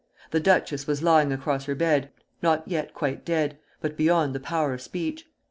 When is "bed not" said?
1.75-2.67